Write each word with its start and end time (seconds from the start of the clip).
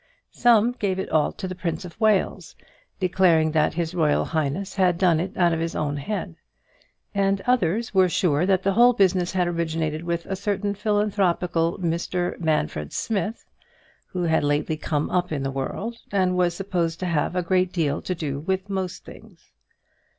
Some 0.33 0.71
gave 0.71 0.97
it 0.97 1.09
all 1.11 1.31
to 1.33 1.47
the 1.47 1.53
Prince 1.53 1.85
of 1.85 2.01
Wales, 2.01 2.55
declaring 2.99 3.51
that 3.51 3.75
his 3.75 3.93
royal 3.93 4.25
highness 4.25 4.73
had 4.73 4.97
done 4.97 5.19
it 5.19 5.37
out 5.37 5.53
of 5.53 5.59
his 5.59 5.75
own 5.75 5.95
head; 5.97 6.35
and 7.13 7.39
others 7.45 7.93
were 7.93 8.09
sure 8.09 8.47
that 8.47 8.63
the 8.63 8.73
whole 8.73 8.93
business 8.93 9.31
had 9.33 9.47
originated 9.47 10.03
with 10.03 10.25
a 10.25 10.35
certain 10.35 10.73
philanthropical 10.73 11.77
Mr 11.77 12.35
Manfred 12.39 12.93
Smith 12.93 13.45
who 14.07 14.23
had 14.23 14.43
lately 14.43 14.75
come 14.75 15.07
up 15.11 15.31
in 15.31 15.43
the 15.43 15.51
world, 15.51 15.99
and 16.11 16.35
was 16.35 16.55
supposed 16.55 16.99
to 17.01 17.05
have 17.05 17.35
a 17.35 17.43
great 17.43 17.71
deal 17.71 18.01
to 18.01 18.15
do 18.15 18.39
with 18.39 18.71
most 18.71 19.05
things. 19.05 19.51